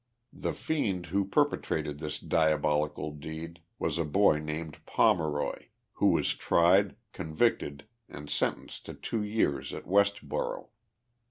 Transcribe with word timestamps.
The 0.33 0.53
fiend, 0.53 1.05
who 1.05 1.25
perpetrated 1.25 1.99
this 1.99 2.17
diabolical 2.17 3.11
deed, 3.11 3.59
was 3.77 3.99
a 3.99 4.03
boy 4.03 4.39
named 4.39 4.83
Pomeroy, 4.87 5.65
who 5.93 6.07
was 6.07 6.33
tried, 6.33 6.95
convicted 7.13 7.85
and 8.09 8.27
sentenced 8.27 8.87
to 8.87 8.95
two 8.95 9.21
years 9.21 9.75
at 9.75 9.85
Westboro. 9.85 10.69